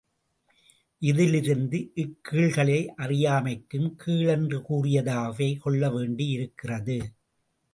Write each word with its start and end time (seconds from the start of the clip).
இதிலிருந்து 1.01 1.77
இக்கீழ்களை 1.95 2.79
அறியா 2.95 3.39
மைக்கும் 3.39 3.95
கீழ் 3.95 4.27
என்று 4.27 4.59
கூறியதாகவே 4.69 5.49
கொள்ளவேண்டியிருக்கிறது! 5.65 6.97